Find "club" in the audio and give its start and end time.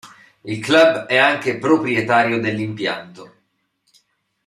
0.61-1.05